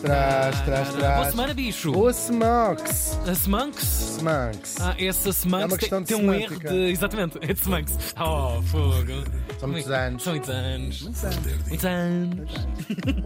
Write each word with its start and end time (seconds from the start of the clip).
Traz, 0.00 0.60
traz, 0.60 0.88
traz. 0.94 1.16
Boa 1.16 1.30
semana, 1.30 1.54
bicho. 1.54 1.92
Boa 1.92 2.10
Smonks. 2.10 3.18
A 3.26 3.32
Smanks? 3.32 4.16
Smonks. 4.16 4.76
Ah, 4.80 4.94
essa 4.98 5.28
É 5.28 5.32
Smanks 5.32 5.64
uma 5.66 5.68
tem, 5.70 5.78
questão 5.78 6.02
de 6.02 6.06
tem 6.06 6.16
um 6.16 6.32
erro 6.32 6.58
de. 6.58 6.90
Exatamente, 6.90 7.38
é 7.40 7.52
de 7.52 7.60
Smanks. 7.60 8.14
Oh, 8.20 8.62
fogo. 8.62 9.24
São 9.58 9.68
muitos 9.68 9.90
anos. 9.90 10.22
São 10.22 10.32
muitos 10.34 10.50
anos. 10.50 11.02
Muitos 11.02 11.84
anos. 11.84 12.50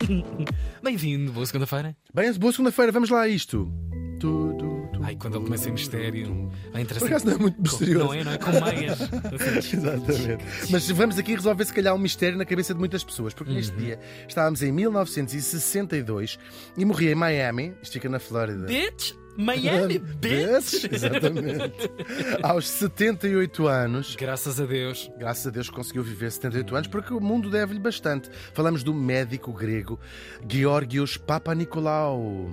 Bem-vindo, 0.83 1.33
boa 1.33 1.45
segunda-feira. 1.45 1.95
Bem, 2.13 2.33
boa 2.35 2.53
segunda-feira, 2.53 2.91
vamos 2.91 3.11
lá 3.11 3.23
a 3.23 3.29
isto. 3.29 3.71
Tu, 4.19 4.55
tu, 4.59 4.59
tu. 4.59 4.72
Ai, 5.03 5.17
quando 5.17 5.37
ele 5.37 5.45
começa 5.45 5.69
em 5.69 5.73
mistério. 5.73 6.51
Vai 6.73 6.85
Por 6.85 7.07
acaso 7.07 7.27
não 7.27 7.33
é 7.35 7.39
muito 7.39 7.61
misterioso. 7.61 8.05
Não 8.07 8.15
é, 8.15 8.25
não 8.25 8.33
é? 8.33 8.39
Com 8.39 8.51
meias. 8.53 9.01
Assim. 9.01 9.77
Exatamente. 9.77 10.45
Mas 10.71 10.89
vamos 10.91 11.19
aqui 11.19 11.35
resolver 11.35 11.65
se 11.65 11.73
calhar 11.73 11.95
um 11.95 11.99
mistério 11.99 12.39
na 12.39 12.45
cabeça 12.45 12.73
de 12.73 12.79
muitas 12.81 13.03
pessoas, 13.05 13.35
porque 13.35 13.51
Uhum. 13.51 13.57
neste 13.59 13.77
dia 13.77 13.99
estávamos 14.29 14.63
em 14.63 14.71
1962 14.73 16.39
e 16.77 16.85
morri 16.85 17.09
em 17.09 17.15
Miami, 17.15 17.75
isto 17.83 17.93
fica 17.95 18.09
na 18.09 18.19
Flórida. 18.19 18.67
Bitch! 18.67 19.15
Miami, 19.35 19.99
bitch! 20.21 20.85
Exatamente. 20.93 21.73
Aos 22.43 22.69
78 22.69 23.67
anos. 23.67 24.15
Graças 24.15 24.61
a 24.61 24.67
Deus. 24.67 25.11
Graças 25.19 25.47
a 25.47 25.51
Deus 25.51 25.71
conseguiu 25.71 26.03
viver 26.03 26.31
78 26.31 26.77
anos, 26.77 26.89
porque 26.89 27.15
o 27.15 27.21
mundo 27.21 27.49
deve-lhe 27.51 27.81
bastante. 27.81 28.29
Falamos 28.53 28.83
do 28.85 28.93
médico 28.93 29.51
grego 29.53 29.99
Georgios 30.47 31.17
Papanikolaou. 31.17 32.51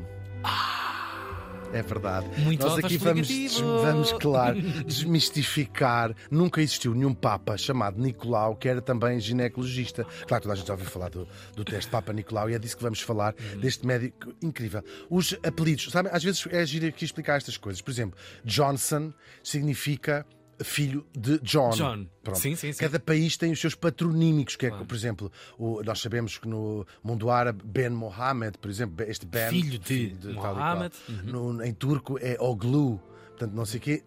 É 1.71 1.83
verdade. 1.83 2.27
Muito 2.41 2.65
Nós 2.65 2.79
aqui 2.79 2.97
vamos, 2.97 3.27
vamos, 3.59 4.11
claro, 4.13 4.59
desmistificar. 4.85 6.15
Nunca 6.31 6.61
existiu 6.61 6.95
nenhum 6.95 7.13
Papa 7.13 7.57
chamado 7.57 8.01
Nicolau 8.01 8.55
que 8.55 8.67
era 8.67 8.81
também 8.81 9.19
ginecologista. 9.19 10.03
Claro, 10.27 10.43
toda 10.43 10.53
a 10.53 10.57
gente 10.57 10.67
já 10.67 10.73
ouviu 10.73 10.87
falar 10.89 11.09
do, 11.09 11.27
do 11.55 11.63
teste 11.63 11.91
Papa 11.91 12.11
Nicolau 12.11 12.49
e 12.49 12.55
é 12.55 12.59
disso 12.59 12.75
que 12.75 12.83
vamos 12.83 13.01
falar, 13.01 13.35
Uhum. 13.53 13.59
deste 13.59 13.85
médico 13.85 14.33
incrível. 14.41 14.83
Os 15.09 15.35
apelidos, 15.43 15.91
sabem, 15.91 16.11
às 16.11 16.23
vezes 16.23 16.45
é 16.49 16.65
giro 16.65 16.87
aqui 16.87 17.05
explicar 17.05 17.37
estas 17.37 17.57
coisas. 17.57 17.81
Por 17.81 17.91
exemplo, 17.91 18.17
Johnson 18.43 19.13
significa 19.43 20.25
filho 20.63 21.05
de 21.17 21.39
John. 21.39 21.71
John. 21.71 22.05
Pronto. 22.23 22.39
Sim, 22.39 22.55
sim, 22.55 22.71
sim. 22.73 22.79
Cada 22.79 22.99
país 22.99 23.37
tem 23.37 23.51
os 23.51 23.59
seus 23.59 23.75
patronímicos, 23.75 24.55
que 24.55 24.65
é, 24.65 24.69
por 24.69 24.93
exemplo, 24.95 25.31
o- 25.57 25.81
nós 25.83 25.99
sabemos 25.99 26.37
que 26.37 26.47
no 26.47 26.85
mundo 27.03 27.29
árabe, 27.29 27.61
Ben 27.65 27.89
Mohammed, 27.89 28.57
por 28.57 28.69
exemplo, 28.69 29.05
este 29.07 29.25
Ben. 29.25 29.49
Filho 29.49 29.79
de 29.79 30.09
tal 30.19 30.31
e 30.31 30.35
qual. 30.35 30.55
Mohammed. 30.55 30.93
No- 31.23 31.63
em 31.63 31.73
turco 31.73 32.17
é 32.21 32.35
Oglu. 32.39 33.01
Portanto, 33.39 33.55
não 33.55 33.65
sei 33.65 33.77
o 33.77 33.81
quê, 33.81 34.03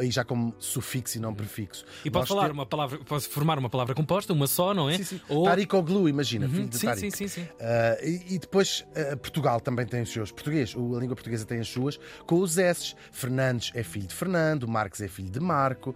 aí 0.00 0.10
já 0.10 0.24
como 0.24 0.54
sufixo 0.58 1.18
e 1.18 1.20
não 1.20 1.34
prefixo. 1.34 1.84
E 2.02 2.10
pode 2.10 2.22
Nós 2.22 2.28
falar 2.30 2.46
te- 2.48 2.52
uma 2.52 2.64
palavra, 2.64 2.98
pode 3.04 3.28
formar 3.28 3.58
uma 3.58 3.68
palavra 3.68 3.94
composta, 3.94 4.32
uma 4.32 4.46
só, 4.46 4.72
não 4.72 4.88
é? 4.88 4.96
Sim, 4.96 5.04
sim. 5.04 5.20
Ou... 5.28 5.46
Oglu, 5.74 6.08
imagina, 6.08 6.48
filho 6.48 6.66
de 6.68 6.78
sim, 6.78 6.94
sim, 6.96 7.10
sim, 7.10 7.28
sim. 7.28 7.46
Ah, 7.60 7.98
e, 8.02 8.36
e 8.36 8.38
depois 8.38 8.86
ah, 8.96 9.16
Portugal 9.18 9.60
também 9.60 9.84
tem 9.84 10.00
os 10.00 10.10
seus. 10.10 10.32
Português, 10.32 10.74
o- 10.74 10.96
a 10.96 11.00
língua 11.00 11.14
portuguesa 11.14 11.44
tem 11.44 11.60
as 11.60 11.68
suas, 11.68 12.00
com 12.26 12.40
os 12.40 12.56
S. 12.56 12.94
Fernandes 13.12 13.70
é 13.74 13.82
filho 13.82 14.06
de 14.06 14.14
Fernando, 14.14 14.66
Marques 14.66 15.02
é 15.02 15.08
filho 15.08 15.28
de 15.30 15.40
Marco, 15.40 15.94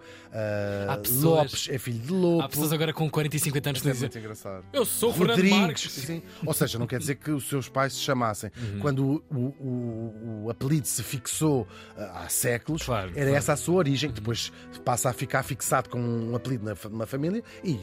Há 0.87 0.97
pessoas- 0.97 1.23
Lopes 1.23 1.69
é 1.71 1.77
filho 1.79 1.99
de 1.99 2.11
Lopo. 2.11 2.43
Há 2.43 2.49
pessoas 2.49 2.71
agora 2.71 2.93
com 2.93 3.09
40 3.09 3.35
e 3.35 3.39
50 3.39 3.69
anos 3.69 3.81
que 3.81 3.87
É 3.87 3.91
dizem 3.91 4.07
muito 4.09 4.19
engraçado. 4.19 4.63
Eu 4.71 4.85
sou 4.85 5.09
o 5.09 5.13
Fernando 5.13 5.37
Rodrigues. 5.37 5.57
Marques. 5.59 5.91
Sim. 5.91 6.21
Ou 6.45 6.53
seja, 6.53 6.77
não 6.77 6.85
quer 6.85 6.99
dizer 6.99 7.15
que 7.15 7.31
os 7.31 7.47
seus 7.49 7.67
pais 7.67 7.93
se 7.93 7.99
chamassem. 8.01 8.51
Quando 8.79 9.23
o, 9.31 9.35
o- 9.35 10.43
o- 10.45 10.49
apelido 10.51 10.85
se 10.87 11.01
fixou 11.01 11.67
ah, 11.97 12.23
há 12.25 12.29
séculos, 12.29 12.58
Claro, 12.85 13.07
era 13.09 13.13
claro. 13.15 13.35
essa 13.35 13.53
a 13.53 13.57
sua 13.57 13.75
origem, 13.75 14.09
que 14.09 14.15
depois 14.19 14.51
passa 14.85 15.09
a 15.09 15.13
ficar 15.13 15.43
fixado 15.43 15.89
com 15.89 15.99
um 15.99 16.35
apelido 16.35 16.65
na, 16.65 16.75
numa 16.89 17.05
família 17.05 17.43
e 17.63 17.79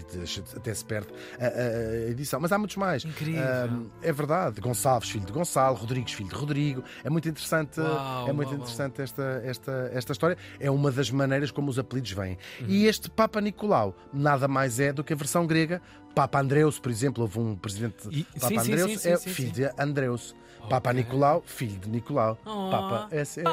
até 0.57 0.75
se 0.75 0.85
perde 0.85 1.09
a, 1.41 1.47
a- 1.47 2.11
edição. 2.11 2.41
Mas 2.41 2.53
há 2.53 2.59
muitos 2.59 2.77
mais. 2.77 3.05
Incrível. 3.05 3.43
Ah, 3.43 3.69
é 4.03 4.13
verdade. 4.13 4.61
Gonçalves, 4.61 5.11
filho 5.11 5.25
de 5.27 5.33
Gonçalo, 5.33 5.77
Rodrigues, 5.77 6.13
filho 6.13 6.29
de 6.29 6.35
Rodrigo. 6.35 6.83
É 7.05 7.11
muito 7.11 7.29
interessante, 7.29 7.81
Uau, 7.81 8.29
é 8.29 8.33
muito 8.33 8.49
uau, 8.49 8.55
uau. 8.57 8.63
interessante 8.63 9.03
esta, 9.03 9.43
esta, 9.45 9.91
esta 9.93 10.13
história. 10.13 10.37
É 10.61 10.71
uma 10.71 10.91
das 10.91 11.11
maneiras 11.11 11.51
como 11.51 11.71
os 11.71 11.79
apelidos 11.79 12.13
vêm. 12.13 12.39
Uhum. 12.61 12.67
E 12.69 12.87
este 12.87 13.11
Papa 13.11 13.41
Nicolau 13.41 13.97
nada 14.13 14.47
mais 14.49 14.79
é 14.81 14.93
do 14.93 15.03
que 15.05 15.13
a 15.13 15.17
versão 15.17 15.47
grega. 15.47 15.81
Papa 16.15 16.41
Andreus, 16.41 16.79
por 16.79 16.91
exemplo, 16.91 17.23
houve 17.23 17.39
um 17.39 17.55
presidente 17.55 18.09
E- 18.11 18.25
Papa 18.41 18.49
sim, 18.49 18.59
Andreus, 18.73 18.91
sim, 18.93 18.99
sim, 18.99 19.09
é 19.11 19.19
filho 19.19 19.53
de 19.53 19.71
Andreus. 19.79 20.35
Papa 20.69 20.93
Nicolau, 20.93 21.45
filho 21.47 21.79
de 21.79 21.89
Nicolau. 21.89 22.37
Oh, 22.45 22.71
Papa, 22.71 23.09
esse 23.15 23.41
é, 23.41 23.45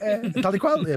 é, 0.00 0.30
tal 0.40 0.54
e 0.56 0.58
qual. 0.58 0.78
É, 0.86 0.94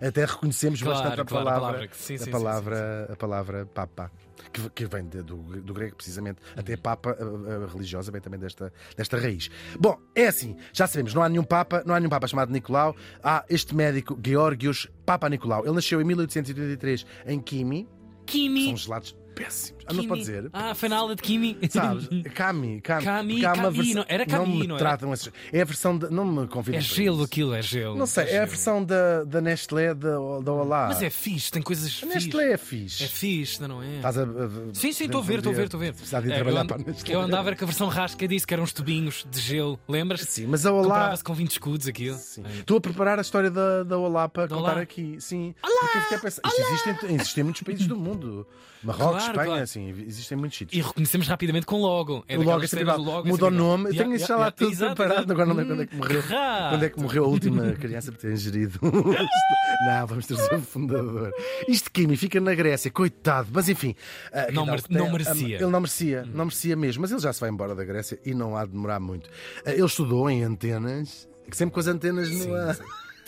é, 0.00 0.08
até 0.08 0.24
reconhecemos 0.24 0.82
Claro, 0.82 0.98
bastante 0.98 1.20
a 1.20 1.24
claro, 1.24 1.48
a 1.48 1.50
palavra, 1.52 1.66
palavra 1.68 1.88
que- 1.88 1.96
sim, 1.96 2.16
sim, 2.16 2.22
a 2.22 2.26
sim, 2.26 2.30
palavra, 2.30 3.08
a 3.12 3.16
palavra 3.16 3.66
Papa. 3.66 4.10
Que, 4.52 4.68
que 4.70 4.86
vem 4.86 5.06
de- 5.06 5.22
do, 5.22 5.36
do 5.36 5.72
grego, 5.72 5.94
precisamente. 5.96 6.40
Até 6.56 6.76
Papa 6.76 7.16
a, 7.18 7.64
a 7.64 7.66
religiosa 7.72 8.10
vem 8.10 8.20
também 8.20 8.38
desta, 8.40 8.72
desta 8.96 9.16
raiz. 9.16 9.48
Bom, 9.78 9.96
é 10.14 10.26
assim, 10.26 10.56
já 10.72 10.86
sabemos, 10.86 11.14
não 11.14 11.22
há 11.22 11.28
nenhum 11.28 11.44
Papa, 11.44 11.82
não 11.86 11.94
há 11.94 12.00
nenhum 12.00 12.10
Papa 12.10 12.26
chamado 12.26 12.50
Nicolau. 12.52 12.94
Há 13.22 13.44
este 13.48 13.74
médico, 13.74 14.18
Georgios 14.24 14.88
Papa 15.06 15.28
Nicolau. 15.28 15.64
Ele 15.64 15.74
nasceu 15.74 16.00
em 16.00 16.04
1883 16.04 17.06
em 17.26 17.40
Kimi. 17.40 17.88
Kimi. 18.26 18.66
São 18.66 18.76
gelados 18.76 19.16
péssimos. 19.32 19.82
Ah, 19.86 19.92
não 19.92 20.02
se 20.02 20.08
pode 20.08 20.20
dizer. 20.20 20.48
Ah, 20.52 20.74
foi 20.74 20.88
na 20.88 20.96
aula 20.96 21.16
de 21.16 21.22
Kimi. 21.22 21.58
Sabes? 21.68 22.06
Cami, 22.34 22.80
Cami. 22.80 23.04
Cami, 23.04 23.32
Porque 23.34 23.46
há 23.46 23.52
uma 23.52 23.62
Cami, 23.64 23.76
versão- 23.78 23.94
não- 23.94 24.04
era 24.08 24.24
Não 24.26 24.38
Cami, 24.44 24.58
me 24.58 24.66
não 24.66 24.76
era? 24.76 24.84
tratam 24.84 25.12
esses- 25.12 25.32
É 25.52 25.60
a 25.60 25.64
versão 25.64 25.98
de. 25.98 26.08
Não 26.10 26.24
me 26.24 26.46
convidem. 26.46 26.80
É 26.80 26.82
para 26.84 26.94
gelo 26.94 27.16
isso. 27.16 27.24
aquilo, 27.24 27.54
é 27.54 27.62
gelo. 27.62 27.96
Não 27.96 28.06
sei, 28.06 28.24
é 28.24 28.26
a 28.26 28.30
gelo. 28.32 28.46
versão 28.46 28.84
da, 28.84 29.24
da 29.24 29.40
Nestlé 29.40 29.94
da, 29.94 30.10
da 30.40 30.52
Olá. 30.52 30.86
Mas 30.88 31.02
é 31.02 31.10
fixe, 31.10 31.50
tem 31.50 31.60
coisas 31.62 31.86
A 31.86 31.90
fixe. 31.90 32.06
Nestlé 32.06 32.52
é 32.52 32.56
fixe. 32.56 33.04
É 33.04 33.08
fixe, 33.08 33.62
não 33.62 33.82
é? 33.82 33.96
Estás 33.96 34.18
a, 34.18 34.22
a- 34.22 34.26
Sim, 34.72 34.92
sim, 34.92 35.04
estou 35.06 35.20
a 35.20 35.24
ver, 35.24 35.38
estou 35.38 35.52
a 35.52 35.54
ver, 35.56 35.64
estou 35.64 35.78
a 35.78 35.82
ver. 35.82 35.92
Precisar 35.94 36.20
de 36.20 36.28
ir 36.28 36.32
É, 36.32 36.34
trabalhar 36.36 36.60
eu, 36.60 36.66
para 36.66 36.76
a 36.76 36.78
Nestlé. 36.84 37.14
eu 37.14 37.20
andava 37.20 37.48
era 37.48 37.56
com 37.56 37.64
a 37.64 37.66
versão 37.66 37.88
rasca 37.88 38.28
disse 38.28 38.46
que 38.46 38.54
eram 38.54 38.62
uns 38.64 38.72
tubinhos 38.72 39.26
de 39.30 39.40
gelo, 39.40 39.78
lembras? 39.88 40.20
Sim, 40.22 40.46
mas 40.46 40.64
a 40.64 40.72
Olá. 40.72 40.82
Comprava-se 40.84 41.24
com 41.24 41.34
20 41.34 41.50
escudos 41.50 41.86
aquilo. 41.88 42.16
Sim. 42.18 42.44
É. 42.46 42.58
Estou 42.60 42.76
a 42.76 42.80
preparar 42.80 43.18
a 43.18 43.22
história 43.22 43.50
da, 43.50 43.82
da 43.82 43.98
Olá 43.98 44.28
para 44.28 44.46
Da 44.46 44.54
contar 44.56 44.72
Olá. 44.72 44.80
aqui. 44.82 45.16
Sim. 45.18 45.54
Porque 45.60 45.98
eu 45.98 46.02
fiquei 46.02 46.16
a 46.18 46.20
pensar. 46.20 46.42
Isto 46.46 46.60
existe 46.60 47.40
em, 47.40 47.42
muitos 47.44 47.62
países 47.62 47.86
do 47.86 47.96
mundo. 47.96 48.46
Marrocos, 48.82 49.21
Espanha, 49.30 49.46
claro. 49.46 49.62
assim, 49.62 49.88
existem 50.06 50.36
muitos 50.38 50.58
sítios. 50.58 50.78
E 50.78 50.86
reconhecemos 50.86 51.26
rapidamente 51.28 51.66
com 51.66 51.80
logo. 51.80 52.24
É 52.28 52.36
O 52.38 52.42
logo 52.42 52.62
é 52.64 52.66
sempre 52.66 52.82
igual. 52.84 52.98
logo, 52.98 53.28
é 53.28 53.30
Muda 53.30 53.46
o 53.46 53.50
nome. 53.50 53.90
Eu 53.90 53.94
tenho 53.96 54.14
isso 54.14 54.26
já 54.26 54.36
lá 54.36 54.50
tudo 54.50 54.76
preparado. 54.76 55.30
Agora 55.30 55.46
não 55.46 55.54
lembro 55.56 55.72
quando 55.74 55.82
é 55.82 55.86
que 55.86 55.96
morreu. 55.96 56.20
Rato. 56.20 56.70
Quando 56.74 56.84
é 56.84 56.88
que 56.90 57.00
morreu 57.00 57.24
a 57.24 57.28
última 57.28 57.72
criança 57.80 58.12
por 58.12 58.18
ter 58.18 58.32
ingerido? 58.32 58.78
não, 58.82 60.06
vamos 60.06 60.26
trazer 60.26 60.54
um 60.54 60.62
fundador. 60.62 61.32
Isto 61.68 61.90
Kimi 61.90 62.16
fica 62.16 62.40
na 62.40 62.54
Grécia, 62.54 62.90
coitado. 62.90 63.48
Mas 63.52 63.68
enfim. 63.68 63.94
ah, 64.32 64.48
Não 64.52 64.66
tem- 64.66 64.96
não 64.98 65.10
merecia. 65.12 65.56
Ele 65.56 65.66
não 65.66 65.80
merecia, 65.80 66.24
não 66.32 66.44
merecia 66.46 66.76
mesmo. 66.76 67.02
Mas 67.02 67.10
ele 67.10 67.20
já 67.20 67.32
se 67.32 67.40
vai 67.40 67.50
embora 67.50 67.74
da 67.74 67.84
Grécia 67.84 68.18
e 68.24 68.34
não 68.34 68.56
há 68.56 68.64
de 68.64 68.72
demorar 68.72 69.00
muito. 69.00 69.28
Ah, 69.64 69.70
Ele 69.72 69.84
estudou 69.84 70.28
em 70.30 70.42
antenas, 70.44 71.28
sempre 71.50 71.74
com 71.74 71.80
as 71.80 71.86
antenas 71.86 72.30
no 72.30 72.54
ar. 72.54 72.76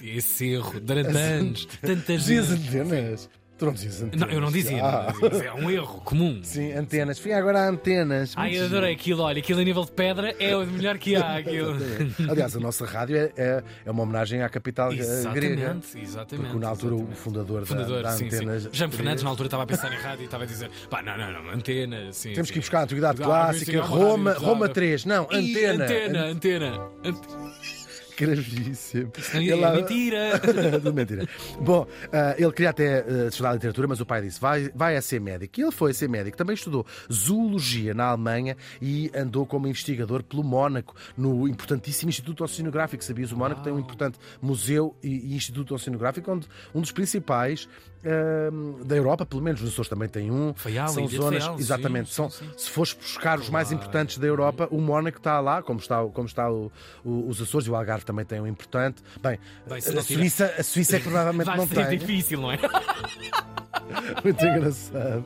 Esse 0.02 0.48
erro, 0.48 0.80
durante 0.80 1.16
anos, 1.16 1.66
tantas 1.80 2.26
vezes. 2.26 2.50
antenas? 2.68 3.30
Tu 3.56 3.64
não 3.66 3.72
dizias 3.72 4.02
antenas? 4.02 4.26
Não, 4.28 4.34
eu 4.34 4.40
não 4.40 4.50
dizia, 4.50 4.84
Ah. 4.84 5.14
não 5.20 5.28
dizia. 5.28 5.44
é 5.48 5.54
um 5.54 5.70
erro 5.70 6.00
comum. 6.00 6.40
Sim, 6.42 6.72
antenas. 6.72 7.20
Fica 7.20 7.38
agora 7.38 7.60
há 7.60 7.68
antenas. 7.68 8.32
Ai, 8.36 8.58
eu 8.58 8.64
adorei 8.64 8.92
aquilo, 8.92 9.22
olha, 9.22 9.38
aquilo 9.38 9.60
a 9.60 9.64
nível 9.64 9.84
de 9.84 9.92
pedra 9.92 10.34
é 10.40 10.56
o 10.56 10.66
melhor 10.66 10.98
que 10.98 11.14
há. 11.14 11.36
Aquilo. 11.38 11.76
Exatamente. 11.76 12.30
Aliás, 12.30 12.56
a 12.56 12.60
nossa 12.60 12.84
rádio 12.84 13.16
é, 13.16 13.32
é, 13.36 13.62
é 13.86 13.90
uma 13.92 14.02
homenagem 14.02 14.42
à 14.42 14.48
capital 14.48 14.92
eh, 14.92 14.96
grega. 15.32 15.54
Exatamente, 15.62 15.98
exatamente. 16.00 16.46
Porque 16.48 16.58
na 16.64 16.68
altura 16.68 16.94
o 16.94 16.98
exatamente. 16.98 17.20
fundador, 17.20 17.60
da- 17.60 17.66
Fundador, 17.66 18.02
da, 18.02 18.10
sim, 18.12 18.28
sim. 18.28 18.36
Antenas. 18.36 18.68
Jean 18.72 18.90
Fernandes, 18.90 19.22
na 19.22 19.30
altura, 19.30 19.46
estava 19.46 19.62
a 19.62 19.66
pensar 19.66 19.92
em 19.92 19.96
rádio 19.98 20.22
e 20.22 20.24
estava 20.24 20.42
a 20.42 20.46
dizer: 20.46 20.70
pá, 20.90 21.00
não, 21.02 21.16
não, 21.16 21.32
não, 21.44 21.50
antena, 21.52 22.12
sim. 22.12 22.32
Temos 22.32 22.48
sim. 22.48 22.52
que 22.54 22.58
ir 22.58 22.62
buscar 22.62 22.80
a 22.80 22.82
antiguidade 22.82 23.22
Ah, 23.22 23.24
clássica, 23.24 23.70
é 23.76 23.80
Roma, 23.80 24.32
Roma 24.32 24.56
claro. 24.56 24.72
3. 24.74 25.04
Não, 25.04 25.28
Ih, 25.30 25.64
antena. 25.64 25.84
Antena, 25.84 26.24
antena. 26.26 26.90
Gravíssimo. 28.16 29.12
Não, 29.34 29.68
é 29.68 29.76
mentira. 29.76 30.40
Mentira. 30.94 31.28
Bom, 31.60 31.86
ah, 32.12 32.34
ele 32.38 32.52
queria 32.52 32.70
até 32.70 33.00
ah, 33.00 33.28
estudar 33.28 33.52
literatura, 33.54 33.88
mas 33.88 34.00
o 34.00 34.06
pai 34.06 34.22
disse: 34.22 34.40
vai, 34.40 34.70
vai 34.74 34.96
a 34.96 35.02
ser 35.02 35.20
médico. 35.20 35.60
E 35.60 35.62
ele 35.62 35.72
foi 35.72 35.90
a 35.90 35.94
ser 35.94 36.08
médico. 36.08 36.36
Também 36.36 36.54
estudou 36.54 36.86
zoologia 37.12 37.94
na 37.94 38.06
Alemanha 38.06 38.56
e 38.80 39.10
andou 39.14 39.44
como 39.46 39.66
investigador 39.66 40.22
pelo 40.22 40.44
Mónaco, 40.44 40.94
no 41.16 41.48
importantíssimo 41.48 42.08
Instituto 42.08 42.44
Oceanográfico. 42.44 43.02
Sabias? 43.04 43.32
O 43.32 43.36
Mónaco 43.36 43.62
tem 43.62 43.72
um 43.72 43.78
importante 43.78 44.18
museu 44.40 44.94
e, 45.02 45.32
e 45.32 45.34
Instituto 45.34 45.74
Oceanográfico, 45.74 46.30
onde 46.30 46.46
um 46.74 46.80
dos 46.80 46.92
principais 46.92 47.68
da 48.84 48.94
Europa, 48.96 49.24
pelo 49.26 49.42
menos 49.42 49.62
os 49.62 49.70
Açores 49.72 49.88
também 49.88 50.08
tem 50.08 50.30
um. 50.30 50.52
Faial, 50.54 50.88
São 50.88 51.06
zonas, 51.08 51.42
Faial, 51.44 51.58
exatamente. 51.58 52.08
sim, 52.10 52.14
são, 52.14 52.30
sim, 52.30 52.44
sim. 52.46 52.50
Se 52.58 52.70
fores 52.70 52.92
buscar 52.92 53.38
os 53.38 53.48
mais 53.50 53.72
importantes 53.72 54.18
da 54.18 54.26
Europa, 54.26 54.68
o 54.70 54.80
Mónaco 54.80 55.18
está 55.18 55.40
lá, 55.40 55.62
como 55.62 55.80
está, 55.80 56.04
como 56.06 56.26
está 56.28 56.50
o- 56.50 56.70
o- 57.04 57.28
os 57.28 57.40
Açores 57.40 57.66
e 57.66 57.70
o 57.70 57.76
Algarve 57.76 58.04
também 58.04 58.24
tem 58.24 58.40
um 58.40 58.46
importante. 58.46 59.02
Bem, 59.22 59.38
Bem, 59.66 59.78
a, 59.78 60.02
Suíça, 60.02 60.54
a 60.58 60.62
Suíça 60.62 60.96
é 60.96 60.98
que 60.98 61.04
provavelmente 61.04 61.46
Vai 61.46 61.56
não 61.56 61.66
ser 61.66 61.86
tem. 61.86 61.98
difícil, 61.98 62.40
não 62.40 62.52
é? 62.52 62.58
Muito 64.24 64.44
engraçado. 64.44 65.24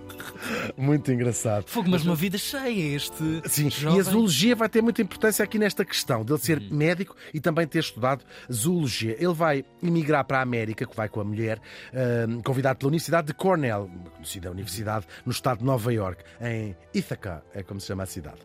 Muito 0.77 1.13
engraçado. 1.13 1.65
Fogo, 1.69 1.89
mas 1.91 2.05
uma 2.05 2.15
vida 2.15 2.37
cheia 2.39 2.97
este. 2.97 3.43
Sim, 3.47 3.71
jovem. 3.71 3.97
e 3.99 4.01
a 4.01 4.03
zoologia 4.03 4.57
vai 4.57 4.69
ter 4.69 4.83
muita 4.83 5.01
importância 5.03 5.43
aqui 5.45 5.59
nesta 5.59 5.85
questão 5.85 6.25
dele 6.25 6.39
ser 6.39 6.59
Uhum. 6.59 6.69
médico 6.77 7.15
e 7.33 7.41
também 7.41 7.67
ter 7.67 7.79
estudado 7.81 8.25
zoologia. 8.53 9.15
Ele 9.19 9.33
vai 9.35 9.65
emigrar 9.83 10.25
para 10.25 10.39
a 10.39 10.43
América, 10.43 10.87
que 10.87 10.97
vai 10.97 11.09
com 11.09 11.21
a 11.21 11.25
mulher, 11.25 11.61
ahm, 11.95 12.41
convidado 12.43 12.68
pela 12.77 12.89
Universidade 12.89 13.27
de 13.29 13.35
Cornell, 13.35 13.85
uma 13.85 14.11
conhecida 14.11 14.51
universidade 14.51 15.07
no 15.25 15.33
estado 15.33 15.59
de 15.59 15.65
Nova 15.65 15.93
York, 15.93 16.23
em 16.41 16.77
Ithaca, 16.95 17.43
é 17.55 17.63
como 17.63 17.81
se 17.81 17.87
chama 17.87 18.03
a 18.03 18.07
cidade. 18.07 18.39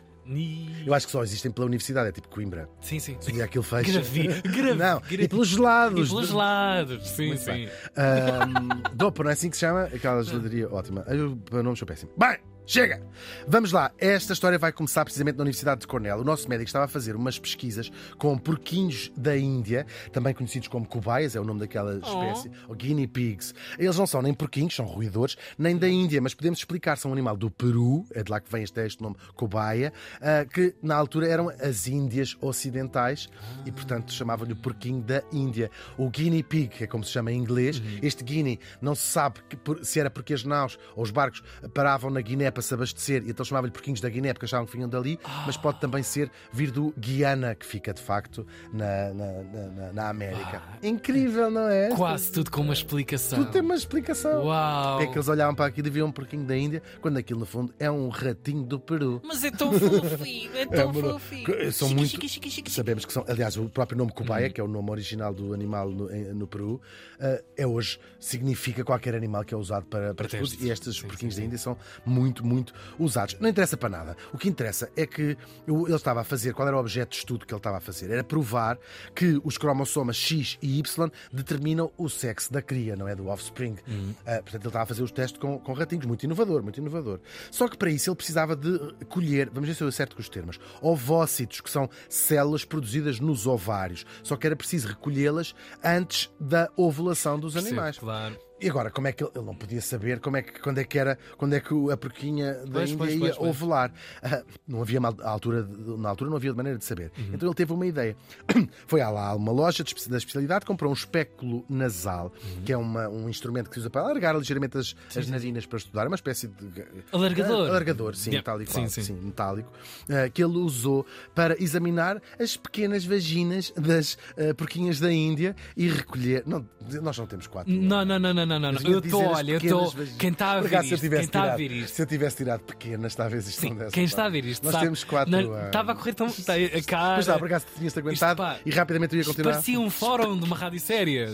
Eu 0.85 0.93
acho 0.93 1.05
que 1.05 1.11
só 1.11 1.21
existem 1.21 1.51
pela 1.51 1.67
universidade, 1.67 2.07
é 2.07 2.11
tipo 2.13 2.29
Coimbra. 2.29 2.69
Sim, 2.79 2.97
sim. 2.97 3.17
Se 3.19 3.29
um 3.37 3.43
aquilo 3.43 3.61
fecha. 3.63 3.91
Gravi, 3.91 4.27
gravi, 4.41 4.69
Não, 4.79 4.99
gravi. 5.01 5.23
e 5.23 5.27
pelos 5.27 5.49
E 5.49 5.51
gelados. 5.55 6.07
pelos 6.09 6.31
lados, 6.31 7.09
sim, 7.09 7.27
Muito 7.27 7.39
sim. 7.41 7.51
bem. 7.51 7.69
Ahm, 7.97 8.83
Dopa, 8.95 9.21
não 9.23 9.29
é 9.29 9.33
assim 9.33 9.49
que 9.49 9.57
se 9.57 9.61
chama? 9.61 9.83
Aquela 9.93 10.23
geladaria 10.23 10.69
ótima. 10.73 11.03
Eu, 11.09 11.37
o 11.51 11.61
nome 11.63 11.75
sou 11.75 11.85
péssimo. 11.85 12.09
Bem, 12.17 12.37
chega! 12.65 13.01
Vamos 13.47 13.71
lá. 13.71 13.91
Esta 13.97 14.33
história 14.33 14.57
vai 14.57 14.71
começar 14.71 15.03
precisamente 15.03 15.35
na 15.35 15.41
Universidade 15.43 15.81
de 15.81 15.87
Cornell. 15.87 16.19
O 16.19 16.23
nosso 16.23 16.49
médico 16.49 16.67
estava 16.67 16.85
a 16.85 16.87
fazer 16.87 17.15
umas 17.15 17.37
pesquisas 17.37 17.91
com 18.17 18.37
porquinhos 18.37 19.11
da 19.15 19.37
Índia, 19.37 19.85
também 20.11 20.33
conhecidos 20.33 20.67
como 20.67 20.87
cobaias, 20.87 21.35
é 21.35 21.39
o 21.39 21.43
nome 21.43 21.59
daquela 21.59 21.95
espécie, 21.97 22.51
ou 22.67 22.75
guinea 22.75 23.07
pigs. 23.07 23.53
Eles 23.77 23.97
não 23.97 24.07
são 24.07 24.21
nem 24.21 24.33
porquinhos, 24.33 24.75
são 24.75 24.85
roedores, 24.85 25.35
nem 25.57 25.77
da 25.77 25.87
Índia, 25.87 26.21
mas 26.21 26.33
podemos 26.33 26.59
explicar, 26.59 26.97
são 26.97 27.11
um 27.11 27.13
animal 27.13 27.35
do 27.35 27.49
Peru, 27.51 28.05
é 28.11 28.23
de 28.23 28.31
lá 28.31 28.39
que 28.39 28.51
vem 28.51 28.63
este, 28.63 28.79
este 28.81 29.01
nome, 29.01 29.15
cobaia, 29.35 29.91
ah, 30.21 30.45
que 30.45 30.75
na 30.81 30.95
altura 30.95 31.27
eram 31.27 31.49
as 31.49 31.87
Índias 31.87 32.37
Ocidentais 32.41 33.29
e, 33.65 33.71
portanto, 33.71 34.11
chamavam-lhe 34.13 34.53
o 34.53 34.57
porquinho 34.57 35.01
da 35.01 35.23
Índia. 35.31 35.69
O 35.97 36.09
guinea 36.09 36.43
pig, 36.43 36.69
que 36.69 36.83
é 36.85 36.87
como 36.87 37.03
se 37.03 37.11
chama 37.11 37.31
em 37.31 37.37
inglês, 37.37 37.81
este 38.01 38.23
guinea 38.23 38.57
não 38.81 38.95
se 38.95 39.07
sabe 39.07 39.41
se 39.81 39.99
era 39.99 40.09
porque 40.09 40.33
as 40.33 40.43
naus 40.43 40.77
ou 40.95 41.03
os 41.03 41.11
barcos 41.11 41.43
paravam 41.73 42.09
na 42.09 42.21
Guiné 42.21 42.47
para 42.53 42.61
se 42.61 42.73
abastecer 42.73 43.23
e 43.25 43.31
então 43.31 43.43
chamavam-lhe 43.45 43.71
porquinhos 43.73 43.99
da 43.99 44.07
Guiné 44.09 44.31
porque 44.33 44.45
achavam 44.45 44.65
que 44.65 44.73
vinham 44.73 44.87
dali, 44.87 45.19
mas 45.45 45.57
pode 45.57 45.79
também 45.81 46.03
ser 46.03 46.31
vir 46.51 46.71
do 46.71 46.93
Guiana, 46.97 47.55
que 47.55 47.65
fica 47.65 47.93
de 47.93 48.01
facto 48.01 48.45
na, 48.71 49.13
na, 49.13 49.31
na- 49.43 49.93
na- 49.93 50.09
América. 50.09 50.61
Incrível, 50.81 51.49
não 51.49 51.67
é? 51.67 51.89
Quase 51.89 52.31
tudo 52.31 52.51
com 52.51 52.61
uma 52.61 52.73
explicação. 52.73 53.39
Tudo 53.39 53.51
tem 53.51 53.61
uma 53.61 53.75
explicação. 53.75 54.45
Uau! 54.45 55.01
É 55.01 55.07
que 55.07 55.17
eles 55.17 55.27
olhavam 55.27 55.55
para 55.55 55.65
aquilo 55.65 55.87
e 55.87 55.89
viam 55.89 56.07
um 56.07 56.11
porquinho 56.11 56.45
da 56.45 56.55
Índia, 56.55 56.81
quando 57.01 57.17
aquilo 57.17 57.39
no 57.39 57.45
fundo 57.45 57.73
é 57.79 57.89
um 57.89 58.09
ratinho 58.09 58.63
do 58.63 58.79
Peru. 58.79 59.21
Mas 59.25 59.43
é 59.43 59.49
tão 59.51 59.71
fofinho, 59.73 60.51
é 60.55 60.65
tão 60.67 60.91
verdade. 60.91 61.13
fofinho. 61.19 61.71
São 61.71 61.87
Chiqui, 61.87 61.99
muito- 61.99 62.11
chiqui, 62.11 62.29
chiqui, 62.29 62.49
chiqui. 62.51 62.71
Sabemos 62.71 63.05
que 63.05 63.13
são, 63.13 63.25
aliás, 63.27 63.57
o 63.57 63.67
próprio 63.69 63.97
nome 63.97 64.11
cobaia, 64.11 64.49
que 64.49 64.61
é 64.61 64.63
o 64.63 64.67
nome 64.67 64.91
original 64.91 65.33
do 65.33 65.53
animal 65.53 65.89
no, 65.89 66.09
no 66.35 66.47
Peru, 66.47 66.81
eh, 67.19 67.43
é 67.57 67.65
hoje 67.67 67.99
significa 68.19 68.83
qualquer 68.83 69.15
animal 69.15 69.43
que 69.43 69.53
é 69.53 69.57
usado 69.57 69.85
para, 69.85 70.13
para 70.13 70.27
Para 70.27 70.39
testes. 70.39 70.61
e 70.61 70.69
estes 70.69 70.95
Sim, 70.97 71.07
porquinhos 71.07 71.35
sim, 71.35 71.41
da 71.41 71.45
Índia 71.47 71.57
são 71.57 71.77
muito, 72.05 72.42
muito 72.43 72.73
usados. 72.99 73.37
Não 73.39 73.49
interessa 73.49 73.77
para 73.77 73.89
nada. 73.89 74.17
O 74.33 74.37
que 74.37 74.49
interessa 74.49 74.89
é 74.95 75.05
que 75.05 75.37
ele 75.67 75.95
estava 75.95 76.21
a 76.21 76.23
fazer, 76.23 76.53
qual 76.53 76.67
era 76.67 76.77
o 76.77 76.79
objeto 76.79 77.11
de 77.11 77.17
estudo 77.17 77.45
que 77.45 77.53
ele 77.53 77.59
estava 77.59 77.77
a 77.77 77.81
fazer? 77.81 78.09
Era 78.11 78.23
provar 78.23 78.77
que 79.15 79.39
os 79.43 79.57
cromossomas 79.57 80.15
X 80.15 80.57
e 80.61 80.79
Y 80.79 81.11
determinam 81.31 81.91
o 81.97 82.09
sexo 82.09 82.51
da 82.51 82.61
cria, 82.61 82.95
não 82.95 83.07
é? 83.07 83.15
Do 83.15 83.27
offspring. 83.27 83.75
Uhum. 83.87 84.13
Eh, 84.25 84.41
portanto, 84.41 84.61
ele 84.61 84.67
estava 84.67 84.83
a 84.83 84.87
fazer 84.87 85.03
os 85.03 85.11
testes 85.11 85.39
com, 85.39 85.59
com 85.59 85.73
ratinhos, 85.73 86.05
muito 86.05 86.23
inovador, 86.23 86.63
muito 86.63 86.79
inovador. 86.79 87.19
Só 87.51 87.67
que 87.67 87.77
para 87.77 87.89
isso 87.89 88.09
ele 88.09 88.15
precisava 88.15 88.55
de 88.55 88.79
colher, 89.09 89.49
vamos 89.49 89.67
ver 89.67 89.75
se 89.75 89.83
eu 89.83 89.87
acerto 89.87 90.15
com 90.15 90.21
os 90.21 90.29
termos, 90.29 90.59
ovócitos, 90.81 91.61
que 91.61 91.69
são 91.69 91.89
células 92.09 92.65
produzidas 92.65 93.19
nos 93.19 93.47
ovários. 93.47 94.05
Só 94.23 94.35
que 94.35 94.47
era 94.47 94.55
preciso 94.55 94.87
recolhê-las 94.87 95.55
antes 95.83 96.31
da 96.39 96.69
ovulação 96.75 97.39
dos 97.39 97.53
Percebo, 97.53 97.75
animais. 97.75 97.97
Claro. 97.97 98.37
E 98.63 98.69
agora, 98.69 98.89
como 98.89 99.07
é 99.07 99.11
que 99.11 99.23
ele, 99.23 99.31
ele 99.35 99.45
não 99.45 99.55
podia 99.55 99.81
saber 99.81 100.19
como 100.19 100.37
é 100.37 100.41
que, 100.41 100.59
quando 100.61 100.77
é 100.79 100.83
que 100.83 100.97
era, 100.97 101.17
quando 101.37 101.53
é 101.53 101.59
que 101.59 101.73
a 101.91 101.97
porquinha 101.97 102.53
da 102.65 102.71
Pois, 102.71 102.89
Índia 102.91 102.97
pois, 102.97 103.13
ia 103.13 103.19
pois, 103.19 103.35
pois. 103.37 103.49
ovular? 103.49 103.91
Ah, 104.21 104.43
não 104.67 104.81
havia 104.81 104.99
mal- 105.01 105.15
à 105.21 105.29
altura, 105.29 105.63
de- 105.63 105.97
na 105.97 106.09
altura 106.09 106.29
não 106.29 106.37
havia 106.37 106.53
maneira 106.53 106.77
de 106.79 106.85
saber. 106.85 107.11
Uhum. 107.17 107.31
Então 107.33 107.47
ele 107.49 107.55
teve 107.55 107.73
uma 107.73 107.85
ideia. 107.85 108.15
Foi 108.87 109.01
a 109.01 109.09
lá 109.09 109.35
uma 109.35 109.51
loja 109.51 109.83
de 109.83 109.93
da 110.09 110.17
especialidade, 110.17 110.65
comprou 110.65 110.89
um 110.89 110.93
espéculo 110.93 111.65
nasal, 111.69 112.31
Uhum. 112.43 112.63
que 112.63 112.71
é 112.73 112.77
uma- 112.77 113.07
um 113.09 113.29
instrumento 113.29 113.67
que 113.69 113.75
se 113.75 113.79
usa 113.81 113.89
para 113.89 114.01
alargar 114.01 114.35
ligeiramente 114.37 114.77
as, 114.77 114.95
as 115.15 115.27
narinas 115.27 115.65
para 115.65 115.77
estudar, 115.77 116.03
é 116.05 116.07
uma 116.07 116.15
espécie 116.15 116.47
de 116.47 116.83
Alargador. 117.11 117.69
alargador, 117.69 118.15
sim, 118.15 118.31
Yeah, 118.31 118.63
e 118.63 118.67
sim, 118.67 118.87
sim. 118.87 119.01
sim, 119.03 119.13
metálico, 119.13 119.71
ah, 120.09 120.29
que 120.29 120.43
ele 120.43 120.57
usou 120.57 121.05
para 121.35 121.61
examinar 121.61 122.21
as 122.39 122.55
pequenas 122.57 123.05
vaginas 123.05 123.71
das 123.75 124.17
ah, 124.37 124.53
porquinhas 124.55 124.99
da 124.99 125.11
Índia 125.11 125.55
e 125.75 125.87
recolher. 125.87 126.43
Não, 126.45 126.65
nós 127.01 127.17
não 127.17 127.25
temos 127.27 127.47
quatro. 127.47 127.71
Não, 127.73 128.03
não, 128.05 128.19
não, 128.19 128.33
não, 128.33 128.45
não, 128.45 128.52
não. 128.59 128.73
Mas 128.73 128.83
Eu 128.83 128.91
ia 128.91 128.97
estou, 128.99 129.23
olha, 129.25 129.51
eu 129.51 129.57
estou. 129.57 129.93
Quem 130.17 130.29
está 130.31 130.51
a 130.53 130.61
ver 130.61 130.73
eu 130.73 130.81
isto? 130.83 131.09
Quem 131.09 131.19
está 131.21 131.43
a 131.53 131.55
ver 131.55 131.71
isto? 131.71 131.95
Se 131.95 132.01
eu 132.01 132.05
tivesse 132.05 132.37
tirado 132.37 132.61
pequenas, 132.61 133.15
talvez 133.15 133.47
isto 133.47 133.65
não 133.67 133.75
desse. 133.75 133.91
quem 133.91 134.03
está 134.03 134.25
a 134.25 134.29
ver 134.29 134.45
isto 134.45 134.63
Nós 134.63 134.73
sabe. 134.73 134.85
temos 134.85 135.03
quatro. 135.03 135.31
Não, 135.31 135.65
Estava 135.65 135.91
a 135.91 135.95
correr 135.95 136.13
tão. 136.13 136.29
tá, 136.29 136.53
A 136.53 136.83
cara. 136.83 137.13
Pois 137.15 137.27
está, 137.27 137.37
por 137.39 137.45
acaso 137.45 137.65
tinhas-te 137.77 137.99
aguentado 137.99 138.37
pá, 138.37 138.59
e 138.65 138.71
rapidamente 138.71 139.13
eu 139.13 139.17
ia 139.17 139.21
Isto 139.21 139.31
continuar. 139.31 139.51
parecia 139.53 139.79
um 139.79 139.89
fórum 139.89 140.37
de 140.37 140.43
uma 140.45 140.55
rádio 140.55 140.79
séria. 140.79 141.29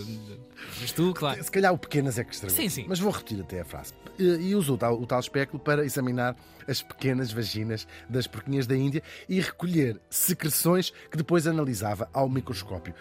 Mas 0.81 0.91
tu, 0.91 1.13
claro. 1.13 1.41
Se 1.43 1.49
calhar 1.51 1.73
o 1.73 1.77
pequenas 1.77 2.19
é 2.19 2.23
que 2.23 2.33
estragou. 2.33 2.55
Sim, 2.57 2.69
sim. 2.69 2.85
Mas 2.87 2.99
vou 2.99 3.11
repetir 3.11 3.39
até 3.41 3.61
a 3.61 3.65
frase. 3.65 3.93
E, 4.17 4.23
e 4.23 4.55
usou 4.55 4.75
o 4.75 4.77
tal, 4.77 5.01
o 5.01 5.05
tal 5.05 5.19
espéculo 5.19 5.61
para 5.61 5.85
examinar 5.85 6.35
as 6.67 6.81
pequenas 6.81 7.31
vaginas 7.31 7.87
das 8.09 8.27
porquinhas 8.27 8.67
da 8.67 8.75
Índia 8.75 9.01
e 9.27 9.39
recolher 9.39 9.99
secreções 10.09 10.91
que 11.09 11.17
depois 11.17 11.47
analisava 11.47 12.09
ao 12.13 12.27
microscópio. 12.29 12.93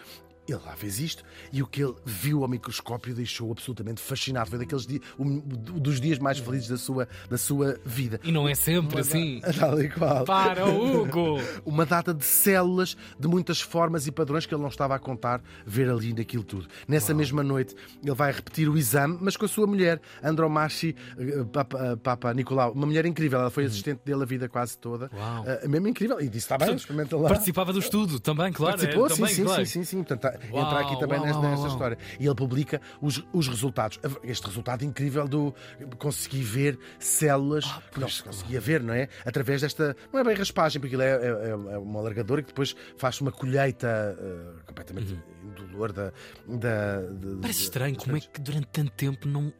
Ele 0.51 0.61
lá 0.65 0.75
fez 0.75 0.99
isto 0.99 1.23
e 1.51 1.61
o 1.61 1.67
que 1.67 1.83
ele 1.83 1.95
viu 2.05 2.43
ao 2.43 2.47
microscópio 2.49 3.13
deixou 3.13 3.51
absolutamente 3.51 4.01
fascinado. 4.01 4.49
Foi 4.49 4.59
daqueles 4.59 4.85
dias, 4.85 5.01
um 5.17 5.39
dos 5.39 5.99
dias 6.01 6.17
mais 6.19 6.39
felizes 6.39 6.67
da 6.67 6.77
sua, 6.77 7.07
da 7.29 7.37
sua 7.37 7.79
vida. 7.85 8.19
E 8.23 8.31
não 8.31 8.47
é 8.47 8.55
sempre 8.55 8.99
assim. 8.99 9.41
Tal 9.59 9.81
e 9.81 9.89
qual. 9.89 10.25
Para, 10.25 10.65
Hugo! 10.65 11.37
Uma 11.65 11.85
data 11.85 12.13
de 12.13 12.25
células 12.25 12.97
de 13.19 13.27
muitas 13.27 13.61
formas 13.61 14.07
e 14.07 14.11
padrões 14.11 14.45
que 14.45 14.53
ele 14.53 14.61
não 14.61 14.69
estava 14.69 14.95
a 14.95 14.99
contar 14.99 15.41
ver 15.65 15.89
ali 15.89 16.13
naquilo 16.13 16.43
tudo. 16.43 16.67
Nessa 16.87 17.13
mesma 17.13 17.43
noite, 17.43 17.75
ele 18.03 18.15
vai 18.15 18.31
repetir 18.31 18.69
o 18.69 18.77
exame, 18.77 19.17
mas 19.21 19.37
com 19.37 19.45
a 19.45 19.47
sua 19.47 19.67
mulher, 19.67 20.01
Andromachi 20.23 20.95
eh, 21.17 21.43
Papa, 21.51 21.79
eh, 21.79 21.95
Papa 21.95 22.33
Nicolau. 22.33 22.71
Uma 22.71 22.85
mulher 22.85 23.05
incrível, 23.05 23.39
ela 23.39 23.49
foi 23.49 23.65
assistente 23.65 24.01
dele 24.05 24.23
a 24.23 24.25
vida 24.25 24.47
quase 24.49 24.77
toda. 24.77 25.09
Uau. 25.13 25.43
Eh, 25.45 25.67
mesmo 25.67 25.87
incrível. 25.87 26.19
E 26.19 26.25
disse: 26.25 26.37
está 26.39 26.57
bem, 26.57 26.75
experimenta 26.75 27.17
lá. 27.17 27.29
Participava 27.29 27.73
do 27.73 27.79
estudo 27.79 28.19
também, 28.19 28.51
claro. 28.51 28.77
Participou, 28.77 29.05
é, 29.05 29.09
sim, 29.09 29.15
também, 29.15 29.33
sim, 29.35 29.43
claro. 29.43 29.65
sim, 29.65 29.71
sim, 29.71 29.83
sim. 29.83 29.97
Portanto, 30.03 30.21
tá- 30.21 30.38
Uau, 30.51 30.65
entra 30.65 30.79
aqui 30.79 30.99
também 30.99 31.17
uau, 31.19 31.25
nesta, 31.27 31.57
uau, 31.61 31.67
história. 31.67 31.97
E 32.19 32.25
ele 32.25 32.35
publica 32.35 32.81
os, 33.01 33.23
os 33.33 33.47
resultados. 33.47 33.99
Este 34.23 34.45
resultado 34.47 34.83
incrível 34.83 35.27
do 35.27 35.53
conseguir 35.97 36.41
ver 36.43 36.79
células 36.99 37.65
que 37.91 37.99
não 37.99 38.07
se 38.09 38.23
conseguia 38.23 38.59
ver, 38.61 38.81
não 38.81 38.93
é? 38.93 39.07
Através 39.25 39.61
desta. 39.61 39.95
Não 40.13 40.19
é 40.19 40.23
bem 40.23 40.35
raspagem, 40.35 40.79
porque 40.81 40.95
aquilo 40.95 41.03
é, 41.03 41.15
é, 41.15 41.49
é 41.73 41.77
uma 41.77 41.99
alargadora 41.99 42.41
que 42.41 42.47
depois 42.49 42.75
faz 42.97 43.19
uma 43.21 43.31
colheita 43.31 44.17
eh, 44.19 44.61
completamente 44.65 45.19
indolor 45.43 45.91
da. 45.91 46.11
da 46.47 47.01
de- 47.01 47.27
Uhum. 47.27 47.41
Parece 47.41 47.63
estranho 47.63 47.95
como 47.97 48.17
é 48.17 48.19
que 48.19 48.41
durante 48.41 48.67
tanto 48.67 48.91
tempo 48.91 49.27
não, 49.27 49.53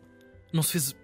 não 0.51 0.61
se 0.63 0.71
fez. 0.73 0.95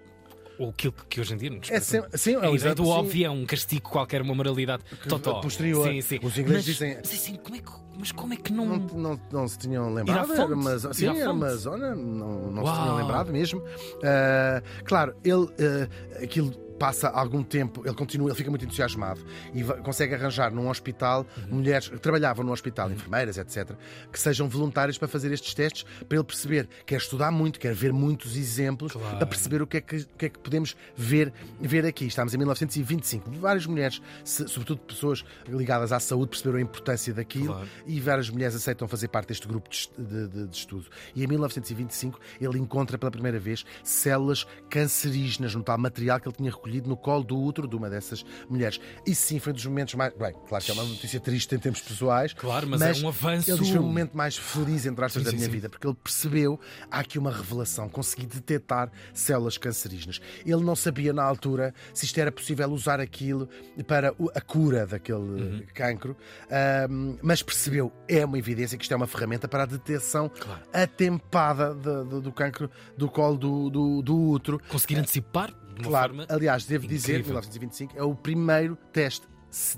Ou 0.60 0.70
aquilo 0.70 0.94
que- 1.10 1.20
hoje 1.22 1.34
em 1.34 1.38
dia 1.38 1.50
nos 1.50 1.70
É 1.72 1.80
sempre, 1.80 2.18
sim, 2.18 2.36
é 2.36 2.38
ideia 2.38 2.54
exemplo, 2.56 2.86
do 2.86 2.90
óbvio 2.90 3.26
é 3.26 3.30
um 3.30 3.46
castigo 3.46 3.90
qualquer, 3.90 4.22
uma 4.22 4.34
moralidade 4.36 4.84
total. 5.08 5.42
posterior. 5.42 5.88
Sim, 5.88 6.02
sim. 6.02 6.20
Os 6.24 6.38
ingleses 6.38 6.66
dizem- 6.66 6.96
Mas, 6.98 7.12
assim, 7.14 7.36
como 7.36 7.56
é 7.56 7.60
que, 7.60 7.72
mas 7.98 8.12
como 8.12 8.34
é 8.34 8.38
que 8.38 8.52
não. 8.54 8.66
Não, 8.66 8.78
não, 8.78 9.22
não 9.32 9.48
se 9.48 9.58
tinham 9.58 9.94
lembrado. 9.94 10.32
Era 10.34 10.46
uma, 10.46 10.80
sim, 10.94 11.08
era 11.18 11.32
uma 11.32 11.56
zona, 11.56 11.96
não, 11.96 12.52
não 12.52 12.66
se 12.66 12.74
tinham 12.82 12.96
lembrado 12.98 13.32
mesmo. 13.32 13.64
Ah, 14.04 14.62
claro, 14.86 15.16
ele 15.24 15.48
ah, 15.60 16.24
aquilo 16.24 16.65
passa 16.80 17.08
algum 17.10 17.42
tempo, 17.44 17.82
ele 17.86 17.96
continua, 17.96 18.28
ele 18.30 18.36
fica 18.36 18.50
muito 18.50 18.66
entusiasmado 18.66 19.22
e 19.54 19.64
consegue 19.82 20.14
arranjar 20.16 20.52
num 20.54 20.70
hospital 20.70 21.26
Uhum. 21.38 21.58
mulheres 21.58 21.88
que 21.90 21.98
trabalhavam 21.98 22.44
no 22.46 22.52
hospital, 22.52 22.92
enfermeiras, 22.92 23.38
etc., 23.38 23.72
que 24.12 24.20
sejam 24.20 24.48
voluntárias 24.50 24.98
para 24.98 25.08
fazer 25.08 25.32
estes 25.32 25.54
testes, 25.54 25.84
para 26.08 26.18
ele 26.18 26.24
perceber, 26.26 26.68
quer 26.86 26.98
estudar 26.98 27.32
muito, 27.32 27.60
quer 27.60 27.74
ver 27.74 27.94
muitos 27.94 28.36
exemplos, 28.36 28.92
Claro. 28.92 29.18
para 29.18 29.26
perceber 29.26 29.62
o 29.62 29.68
que 29.68 29.78
é 29.78 29.82
que, 29.82 29.96
o 29.98 30.08
que, 30.18 30.26
é 30.26 30.30
que 30.30 30.40
podemos 30.40 30.76
ver, 30.96 31.32
ver 31.62 31.86
aqui. 31.86 32.06
Estamos 32.08 32.34
em 32.34 32.38
1925. 32.38 33.32
Várias 33.32 33.66
mulheres, 33.66 34.02
sobretudo 34.24 34.80
pessoas 34.82 35.24
ligadas 35.48 35.92
à 35.92 36.00
saúde, 36.00 36.30
perceberam 36.32 36.58
a 36.60 36.62
importância 36.62 37.14
daquilo 37.14 37.48
Claro. 37.54 37.68
e 37.86 38.00
várias 38.00 38.30
mulheres 38.30 38.56
aceitam 38.56 38.88
fazer 38.88 39.08
parte 39.08 39.30
deste 39.30 39.48
grupo 39.48 39.70
de- 39.70 40.28
de- 40.28 40.48
de 40.48 40.56
estudo. 40.56 40.86
E 41.16 41.24
em 41.24 41.28
1925 41.28 42.20
ele 42.40 42.58
encontra 42.60 42.98
pela 42.98 43.12
primeira 43.12 43.40
vez 43.40 43.66
células 43.84 44.46
cancerígenas 44.70 45.56
no 45.56 45.64
tal 45.64 45.78
material 45.78 46.20
que 46.20 46.28
ele 46.28 46.36
tinha 46.36 46.52
recolhido 46.66 46.90
no 46.90 46.98
colo 46.98 47.24
do 47.24 47.38
útero 47.40 47.68
de 47.68 47.76
uma 47.76 47.90
dessas 47.90 48.26
mulheres. 48.50 48.80
Isso 49.06 49.22
sim 49.28 49.40
foi 49.40 49.54
um 49.54 49.56
dos 49.56 49.66
momentos 49.66 49.94
mais. 49.94 50.14
Bem, 50.16 50.34
claro 50.50 50.64
que 50.64 50.72
é 50.72 50.74
uma 50.74 50.84
notícia 50.84 51.20
triste 51.20 51.54
em 51.54 51.60
termos 51.60 51.82
pessoais. 51.82 52.34
Claro, 52.34 52.68
mas 52.68 52.82
é 52.82 53.06
um 53.06 53.08
avanço. 53.10 53.50
Ele 53.52 53.60
diz 53.60 53.70
foi 53.70 53.80
o 53.80 53.84
momento 53.84 54.18
mais 54.18 54.36
feliz, 54.36 54.86
entre 54.86 55.06
aspas, 55.06 55.22
Sim, 55.22 55.26
da 55.26 55.30
sim, 55.32 55.38
minha 55.38 55.46
sim. 55.48 55.52
vida, 55.52 55.70
porque 55.70 55.86
ele 55.88 55.96
percebeu 56.04 56.60
há 56.90 57.00
aqui 57.00 57.20
uma 57.20 57.32
revelação, 57.32 57.88
consegui 57.88 58.26
detectar 58.26 58.92
células 59.14 59.58
cancerígenas. 59.58 60.20
Ele 60.46 60.64
não 60.64 60.76
sabia 60.76 61.14
na 61.14 61.24
altura 61.24 61.74
se 61.94 62.06
isto 62.06 62.18
era 62.20 62.32
possível 62.32 62.70
usar 62.72 63.00
aquilo 63.00 63.48
para 63.88 64.14
a 64.34 64.42
cura 64.42 64.86
daquele 64.88 65.16
Uhum. 65.16 65.64
cancro, 65.74 66.16
ahm, 66.50 67.18
mas 67.22 67.44
percebeu, 67.44 67.92
é 68.08 68.26
uma 68.26 68.38
evidência 68.40 68.78
que 68.78 68.84
isto 68.84 68.92
é 68.94 68.98
uma 68.98 69.08
ferramenta 69.08 69.48
para 69.48 69.64
a 69.64 69.66
detecção 69.66 70.30
Claro. 70.30 70.62
atempada 70.74 71.74
de- 71.76 72.10
de- 72.10 72.22
do 72.22 72.32
cancro 72.32 72.70
do 72.98 73.10
colo 73.10 73.38
do, 73.38 73.70
do, 73.70 74.02
do 74.02 74.18
útero. 74.30 74.60
Conseguir 74.70 74.98
antecipar 74.98 75.54
de 75.76 75.82
uma 75.82 75.90
Claro, 75.90 76.16
forma. 76.16 76.26
aliás, 76.30 76.66
devo 76.66 76.88
dizer, 76.88 77.20
incrível. 77.20 77.34
1925 77.34 77.98
é 77.98 78.04
o 78.04 78.16
primeiro 78.16 78.76
teste 78.92 79.28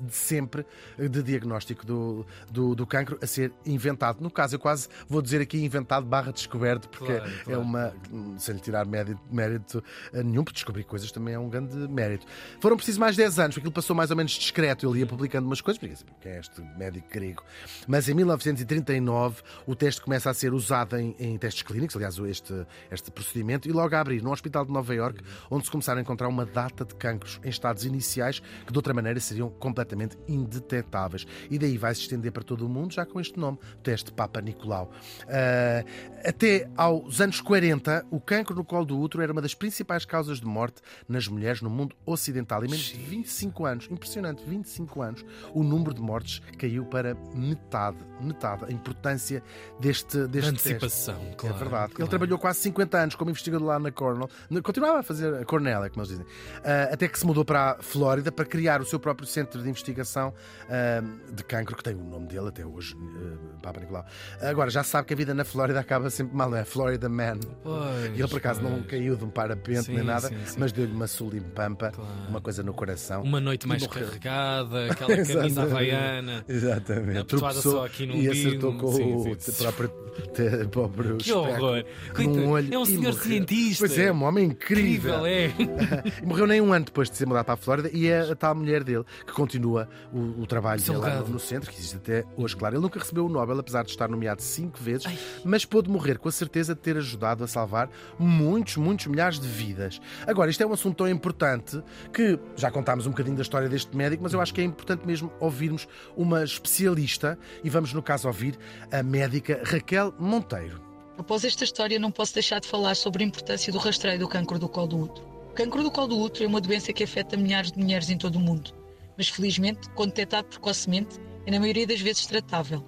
de 0.01 0.15
sempre 0.15 0.65
de 0.97 1.21
diagnóstico 1.23 1.85
do, 1.85 2.25
do, 2.49 2.75
do 2.75 2.85
cancro 2.87 3.17
a 3.21 3.27
ser 3.27 3.51
inventado. 3.65 4.21
No 4.21 4.31
caso, 4.31 4.55
eu 4.55 4.59
quase 4.59 4.87
vou 5.07 5.21
dizer 5.21 5.41
aqui 5.41 5.63
inventado 5.63 6.05
barra 6.05 6.31
descoberto, 6.31 6.89
porque 6.89 7.13
Claro, 7.13 7.31
é 7.31 7.43
claro. 7.43 7.61
uma. 7.61 7.93
sem 8.37 8.55
lhe 8.55 8.61
tirar 8.61 8.85
mérito, 8.85 9.19
mérito 9.31 9.83
eh, 10.13 10.23
nenhum, 10.23 10.43
porque 10.43 10.55
descobrir 10.55 10.83
coisas 10.83 11.11
também 11.11 11.33
é 11.33 11.39
um 11.39 11.49
grande 11.49 11.75
mérito. 11.87 12.25
Foram 12.59 12.75
precisos 12.75 12.97
mais 12.99 13.15
10 13.15 13.39
anos, 13.39 13.55
porque 13.55 13.59
aquilo 13.61 13.73
passou 13.73 13.95
mais 13.95 14.09
ou 14.11 14.17
menos 14.17 14.31
discreto. 14.31 14.87
Ele 14.89 14.99
ia 14.99 15.05
publicando 15.05 15.47
umas 15.47 15.61
coisas, 15.61 15.79
porque 15.79 16.13
quem 16.21 16.31
é 16.31 16.39
este 16.39 16.61
médico 16.77 17.07
grego? 17.11 17.43
Mas 17.87 18.09
em 18.09 18.13
1939 18.13 19.41
o 19.65 19.75
teste 19.75 20.01
começa 20.01 20.29
a 20.29 20.33
ser 20.33 20.53
usado 20.53 20.97
em, 20.97 21.15
em 21.19 21.37
testes 21.37 21.63
clínicos, 21.63 21.95
aliás, 21.95 22.17
este, 22.19 22.65
este 22.91 23.11
procedimento, 23.11 23.67
e 23.67 23.71
logo 23.71 23.95
a 23.95 23.99
abrir 23.99 24.21
no 24.21 24.31
Hospital 24.31 24.65
de 24.65 24.71
Nova 24.71 24.93
Iorque, 24.93 25.23
onde 25.49 25.65
se 25.65 25.71
começaram 25.71 25.99
a 25.99 26.01
encontrar 26.01 26.27
uma 26.27 26.45
data 26.45 26.83
de 26.85 26.95
cancros 26.95 27.39
em 27.43 27.49
estados 27.49 27.85
iniciais 27.85 28.39
que 28.65 28.71
de 28.71 28.77
outra 28.77 28.93
maneira 28.93 29.19
seriam 29.19 29.49
completamente 29.67 30.17
indetetáveis. 30.29 31.27
E 31.51 31.59
daí 31.59 31.77
vai 31.77 31.93
se 31.93 32.01
estender 32.01 32.31
para 32.31 32.41
todo 32.41 32.65
o 32.65 32.69
mundo, 32.69 32.93
já 32.93 33.05
com 33.05 33.19
este 33.19 33.37
nome, 33.37 33.59
teste 33.83 34.13
Papa 34.13 34.39
Nicolau. 34.39 34.89
Ah, 35.27 35.83
até 36.23 36.69
aos 36.77 37.19
anos 37.19 37.41
40, 37.41 38.05
o 38.09 38.19
cancro 38.21 38.55
no 38.55 38.63
colo 38.63 38.85
do 38.85 38.97
útero 38.97 39.21
era 39.21 39.33
uma 39.33 39.41
das 39.41 39.53
principais 39.53 40.05
causas 40.05 40.39
de 40.39 40.45
morte 40.45 40.81
nas 41.07 41.27
mulheres 41.27 41.61
no 41.61 41.69
mundo 41.69 41.95
ocidental. 42.05 42.63
Em 42.63 42.69
menos 42.69 42.85
de 42.85 42.97
25 42.97 43.65
anos, 43.65 43.87
impressionante, 43.91 44.41
25 44.45 45.01
anos, 45.01 45.25
o 45.53 45.63
número 45.63 45.93
de 45.93 46.01
mortes 46.01 46.41
caiu 46.57 46.85
para 46.85 47.13
metade. 47.35 47.97
Metade. 48.21 48.65
A 48.65 48.71
importância 48.71 49.43
deste, 49.79 50.27
deste 50.27 50.53
teste. 50.53 50.69
Antecipação, 50.69 51.19
claro. 51.37 51.55
é 51.55 51.59
verdade. 51.59 51.83
Ele 51.85 51.95
claro. 51.95 52.09
trabalhou 52.09 52.39
quase 52.39 52.59
50 52.59 52.97
anos 52.97 53.15
como 53.15 53.29
investigador 53.29 53.67
lá 53.67 53.77
na 53.77 53.91
Cornell. 53.91 54.29
Continuava 54.63 54.99
a 54.99 55.03
fazer 55.03 55.33
a 55.35 55.45
Cornell, 55.45 55.83
é 55.83 55.89
como 55.89 56.01
eles 56.01 56.09
dizem. 56.09 56.25
Ah, 56.63 56.93
até 56.93 57.07
que 57.07 57.19
se 57.19 57.25
mudou 57.25 57.43
para 57.43 57.71
a 57.71 57.81
Flórida 57.81 58.31
para 58.31 58.45
criar 58.45 58.81
o 58.81 58.85
seu 58.85 58.99
próprio 58.99 59.27
centro 59.27 59.56
de 59.63 59.69
investigação 59.69 60.33
ah, 60.69 61.03
de 61.33 61.43
cancro, 61.43 61.75
que 61.75 61.83
tem 61.83 61.95
o 61.95 62.03
nome 62.03 62.27
dele 62.27 62.47
até 62.49 62.65
hoje, 62.65 62.95
ah, 62.97 63.57
Papa 63.61 63.79
Nicolau. 63.79 64.05
Agora, 64.41 64.69
já 64.69 64.83
se 64.83 64.89
sabe 64.91 65.07
que 65.07 65.13
a 65.13 65.17
vida 65.17 65.33
na 65.33 65.43
Flórida 65.45 65.79
acaba 65.79 66.09
sempre 66.09 66.35
mal, 66.35 66.49
não 66.49 66.57
é? 66.57 66.63
Florida 66.65 67.07
Man. 67.09 67.39
Pois, 67.63 68.05
E 68.15 68.19
ele, 68.19 68.27
por 68.27 68.37
acaso, 68.37 68.61
não 68.61 68.71
pois. 68.71 68.85
caiu 68.87 69.15
de 69.15 69.23
um 69.23 69.29
parapente 69.29 69.83
Sim, 69.83 69.95
nem 69.95 70.03
nada, 70.03 70.27
sim, 70.29 70.35
sim. 70.45 70.55
mas 70.59 70.71
deu-lhe 70.71 70.93
uma 70.93 71.07
sulimpampa, 71.07 71.91
Claro. 71.91 72.09
uma 72.29 72.41
coisa 72.41 72.63
no 72.63 72.73
coração. 72.73 73.23
Uma 73.23 73.39
noite 73.39 73.67
mais 73.67 73.85
carregada, 73.87 74.85
aquela 74.91 75.25
camisa 75.25 75.63
havaiana. 75.63 76.43
Exatamente. 76.47 77.23
Tropeçou 77.25 77.71
só 77.71 77.85
aqui 77.85 78.05
no 78.05 78.15
e 78.15 78.27
acertou 78.29 78.73
com 78.77 78.87
o 78.87 79.35
próprio, 79.57 79.89
te- 80.33 80.67
próprio 80.69 81.17
Que 81.17 81.31
horror! 81.31 81.83
num 82.19 82.49
olho 82.49 82.73
é 82.73 82.77
um 82.77 82.85
senhor 82.85 83.13
cientista. 83.13 83.85
Pois 83.87 83.97
é, 83.97 84.11
um 84.11 84.23
homem 84.23 84.45
incrível. 84.45 84.77
Incrível, 84.87 85.25
é. 85.25 85.51
Morreu 86.25 86.47
nem 86.47 86.61
um 86.61 86.73
ano 86.73 86.85
depois 86.85 87.09
de 87.09 87.17
ser 87.17 87.25
mudado 87.25 87.45
para 87.45 87.53
a 87.53 87.57
Flórida 87.57 87.89
e 87.93 88.07
é 88.07 88.19
a 88.31 88.35
tal 88.35 88.55
mulher 88.55 88.83
dele 88.83 89.03
que 89.25 89.33
continua 89.47 89.87
o, 90.13 90.41
o 90.41 90.45
trabalho 90.45 90.81
dele 90.81 90.97
lá 90.97 91.21
no, 91.21 91.29
no 91.29 91.39
centro, 91.39 91.71
que 91.71 91.77
existe 91.77 91.95
até 91.95 92.25
hoje, 92.35 92.55
claro. 92.55 92.75
Ele 92.75 92.81
nunca 92.81 92.99
recebeu 92.99 93.25
o 93.25 93.29
Nobel, 93.29 93.57
apesar 93.59 93.83
de 93.83 93.91
estar 93.91 94.09
nomeado 94.09 94.41
cinco 94.41 94.77
vezes, 94.77 95.07
mas 95.43 95.63
pôde 95.63 95.89
morrer 95.89 96.19
com 96.19 96.27
a 96.27 96.31
certeza 96.31 96.75
de 96.75 96.81
ter 96.81 96.97
ajudado 96.97 97.43
a 97.43 97.47
salvar 97.47 97.89
muitos, 98.19 98.75
muitos 98.75 99.07
milhares 99.07 99.39
de 99.39 99.47
vidas. 99.47 100.01
Agora, 100.27 100.51
isto 100.51 100.61
é 100.61 100.65
um 100.65 100.73
assunto 100.73 100.97
tão 100.97 101.09
importante 101.09 101.81
que 102.11 102.37
já 102.55 102.69
contámos 102.69 103.07
um 103.07 103.11
bocadinho 103.11 103.37
da 103.37 103.41
história 103.41 103.69
deste 103.69 103.95
médico, 103.95 104.21
mas 104.21 104.33
eu 104.33 104.41
acho 104.41 104.53
que 104.53 104.59
é 104.59 104.63
importante 104.63 105.05
mesmo 105.05 105.31
ouvirmos 105.39 105.87
uma 106.15 106.43
especialista 106.43 107.39
e 107.63 107.69
vamos, 107.69 107.93
no 107.93 108.03
caso, 108.03 108.27
ouvir 108.27 108.57
a 108.91 109.01
médica 109.01 109.61
Raquel 109.63 110.13
Monteiro. 110.19 110.81
Após 111.17 111.43
esta 111.43 111.63
história, 111.63 111.97
não 111.97 112.11
posso 112.11 112.33
deixar 112.33 112.59
de 112.59 112.67
falar 112.67 112.95
sobre 112.95 113.23
a 113.23 113.27
importância 113.27 113.71
do 113.71 113.79
rastreio 113.79 114.19
do 114.19 114.27
cancro 114.27 114.59
do 114.59 114.69
colo 114.69 114.87
do 114.87 114.99
útero. 114.99 115.27
O 115.49 115.53
cancro 115.53 115.81
do 115.81 115.89
colo 115.89 116.07
do 116.07 116.19
útero 116.19 116.45
é 116.45 116.47
uma 116.47 116.61
doença 116.61 116.93
que 116.93 117.03
afeta 117.03 117.35
milhares 117.35 117.71
de 117.71 117.79
mulheres 117.79 118.09
em 118.09 118.17
todo 118.17 118.35
o 118.35 118.39
mundo, 118.39 118.71
mas 119.17 119.29
felizmente, 119.29 119.89
quando 119.95 120.09
detectado 120.09 120.47
precocemente, 120.47 121.17
é 121.45 121.51
na 121.51 121.59
maioria 121.59 121.87
das 121.87 121.99
vezes 121.99 122.25
tratável. 122.25 122.85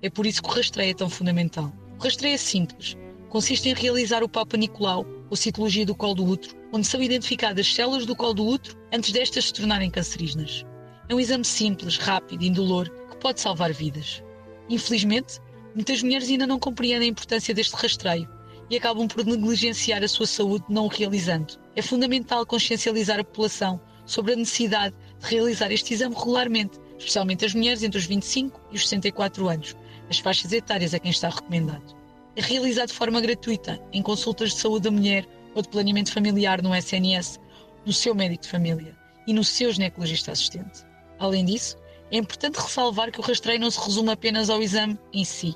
É 0.00 0.08
por 0.08 0.26
isso 0.26 0.42
que 0.42 0.48
o 0.48 0.52
rastreio 0.52 0.90
é 0.90 0.94
tão 0.94 1.10
fundamental. 1.10 1.72
O 1.98 2.02
rastreio 2.02 2.34
é 2.34 2.38
simples. 2.38 2.96
Consiste 3.28 3.68
em 3.68 3.74
realizar 3.74 4.22
o 4.22 4.28
Papa 4.28 4.56
Nicolau, 4.56 5.06
ou 5.30 5.36
citologia 5.36 5.86
do 5.86 5.94
colo 5.94 6.14
do 6.14 6.26
útero, 6.26 6.54
onde 6.72 6.86
são 6.86 7.02
identificadas 7.02 7.66
as 7.66 7.74
células 7.74 8.04
do 8.04 8.14
colo 8.14 8.34
do 8.34 8.46
útero 8.46 8.76
antes 8.92 9.12
destas 9.12 9.46
se 9.46 9.54
tornarem 9.54 9.90
cancerígenas. 9.90 10.66
É 11.08 11.14
um 11.14 11.20
exame 11.20 11.44
simples, 11.44 11.96
rápido 11.96 12.42
e 12.42 12.48
indolor 12.48 12.90
que 13.10 13.16
pode 13.16 13.40
salvar 13.40 13.72
vidas. 13.72 14.22
Infelizmente, 14.68 15.38
muitas 15.74 16.02
mulheres 16.02 16.28
ainda 16.28 16.46
não 16.46 16.58
compreendem 16.58 17.08
a 17.08 17.12
importância 17.12 17.54
deste 17.54 17.74
rastreio 17.74 18.28
e 18.68 18.76
acabam 18.76 19.08
por 19.08 19.24
negligenciar 19.24 20.02
a 20.02 20.08
sua 20.08 20.26
saúde 20.26 20.64
não 20.68 20.84
o 20.84 20.88
realizando. 20.88 21.58
É 21.74 21.80
fundamental 21.80 22.44
consciencializar 22.44 23.18
a 23.18 23.24
população 23.24 23.80
sobre 24.04 24.34
a 24.34 24.36
necessidade 24.36 24.94
de 24.94 25.01
realizar 25.22 25.72
este 25.72 25.94
exame 25.94 26.14
regularmente, 26.14 26.78
especialmente 26.98 27.44
as 27.44 27.54
mulheres 27.54 27.82
entre 27.82 27.98
os 27.98 28.06
25 28.06 28.60
e 28.70 28.76
os 28.76 28.82
64 28.88 29.48
anos, 29.48 29.76
as 30.10 30.18
faixas 30.18 30.52
etárias 30.52 30.92
a 30.92 30.98
quem 30.98 31.10
está 31.10 31.28
recomendado. 31.28 31.96
É 32.36 32.42
realizado 32.42 32.88
de 32.88 32.94
forma 32.94 33.20
gratuita 33.20 33.80
em 33.92 34.02
consultas 34.02 34.50
de 34.50 34.60
saúde 34.60 34.84
da 34.84 34.90
mulher 34.90 35.26
ou 35.54 35.62
de 35.62 35.68
planeamento 35.68 36.12
familiar 36.12 36.62
no 36.62 36.74
SNS, 36.74 37.38
no 37.84 37.92
seu 37.92 38.14
médico 38.14 38.42
de 38.42 38.48
família 38.48 38.96
e 39.26 39.32
no 39.32 39.44
seu 39.44 39.72
ginecologista 39.72 40.32
assistente. 40.32 40.84
Além 41.18 41.44
disso, 41.44 41.76
é 42.10 42.16
importante 42.16 42.56
ressalvar 42.56 43.10
que 43.10 43.20
o 43.20 43.22
rastreio 43.22 43.60
não 43.60 43.70
se 43.70 43.80
resume 43.80 44.10
apenas 44.10 44.50
ao 44.50 44.62
exame 44.62 44.98
em 45.12 45.24
si. 45.24 45.54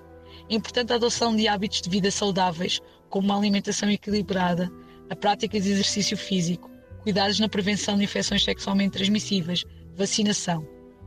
É 0.49 0.55
importante 0.55 0.93
a 0.93 0.97
adoção 0.97 1.35
de 1.35 1.49
hábitos 1.49 1.83
de 1.83 1.91
vida 1.91 2.11
saudáveis, 2.11 2.81
como 3.11 3.27
uma 3.27 3.39
alimentação 3.39 3.91
equilibrada, 3.91 4.71
a 5.11 5.17
prática 5.17 5.61
de 5.61 5.71
exercício 5.71 6.17
físico, 6.17 6.71
cuidados 7.07 7.39
na 7.39 7.49
prevenção 7.49 7.97
de 7.97 8.03
infecções 8.03 8.43
sexualmente 8.43 8.95
transmissíveis, 8.95 9.65
vacinação. 9.95 10.67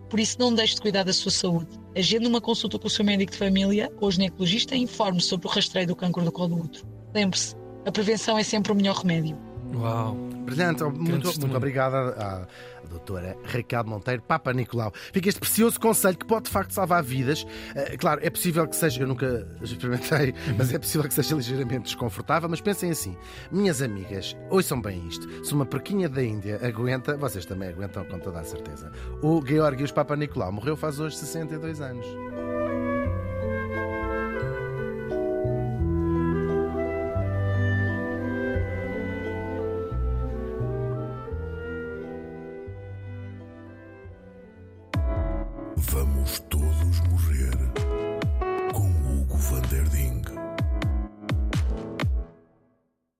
Por 0.10 0.18
isso, 0.18 0.38
não 0.40 0.54
deixe 0.54 0.76
de 0.76 0.82
cuidar 0.82 1.04
da 1.04 1.12
sua 1.12 1.30
saúde. 1.30 1.78
Agende 1.94 2.26
uma 2.26 2.40
consulta 2.40 2.80
com 2.80 2.88
o 2.88 2.90
seu 2.90 3.04
médico 3.04 3.34
de 3.34 3.38
família 3.38 3.92
ou 4.00 4.10
ginecologista 4.10 4.78
e 4.78 4.80
informe 4.80 5.20
sobre 5.20 5.46
o 5.46 5.50
rastreio 5.50 5.88
do 5.88 5.98
cancro 5.98 6.24
do 6.24 6.32
colo 6.32 6.56
do 6.56 6.64
útero. 6.64 6.88
Lembre-se, 7.14 7.54
a 7.86 7.92
prevenção 7.92 8.38
é 8.38 8.44
sempre 8.44 8.72
o 8.72 8.76
melhor 8.76 8.96
remédio. 8.96 9.38
Uau! 9.76 10.16
Brilhante, 10.46 10.84
muito, 10.84 11.40
muito 11.40 11.58
obrigada 11.58 11.98
à 12.18 12.48
doutora 12.90 13.38
Raquel 13.44 13.84
Monteiro, 13.86 14.22
Papa 14.24 14.52
Nicolau. 14.52 14.92
Fica 15.14 15.30
este 15.30 15.40
precioso 15.40 15.80
conselho 15.80 16.18
que 16.18 16.26
pode 16.26 16.46
de 16.46 16.50
facto 16.50 16.72
salvar 16.72 17.04
vidas. 17.04 17.46
Eh, 17.76 17.96
claro, 17.98 18.20
é 18.24 18.30
possível 18.30 18.68
que 18.68 18.76
seja, 18.76 19.04
eu 19.04 19.08
nunca 19.08 19.48
experimentei, 19.62 20.34
mas 20.58 20.74
é 20.74 20.80
possível 20.80 21.08
que 21.08 21.14
seja 21.14 21.36
ligeiramente 21.36 21.84
desconfortável. 21.84 22.50
Mas 22.50 22.62
pensem 22.62 22.90
assim, 22.90 23.16
minhas 23.52 23.82
amigas, 23.82 24.36
ouçam 24.50 24.82
bem 24.82 25.08
isto. 25.08 25.46
Se 25.46 25.54
uma 25.54 25.66
porquinha 25.66 26.10
da 26.10 26.24
Índia 26.24 26.60
aguenta, 26.64 27.16
vocês 27.16 27.46
também 27.46 27.70
aguentam 27.70 28.04
com 28.06 28.20
toda 28.20 28.40
a 28.40 28.44
certeza. 28.44 28.92
O 29.22 29.46
Georgios 29.46 29.92
Papa 29.92 30.16
Nicolau 30.16 30.52
morreu 30.52 30.76
faz 30.76 31.00
hoje 31.00 31.18
62 31.18 31.80
anos. 31.82 32.08